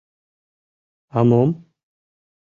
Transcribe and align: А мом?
А 1.17 1.23
мом? 1.29 1.49